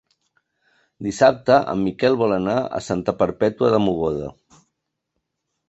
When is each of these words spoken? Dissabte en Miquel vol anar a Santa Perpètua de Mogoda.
Dissabte 1.07 1.57
en 1.73 1.83
Miquel 1.89 2.17
vol 2.23 2.33
anar 2.39 2.57
a 2.79 2.83
Santa 2.87 3.15
Perpètua 3.21 3.73
de 3.77 3.83
Mogoda. 3.87 4.33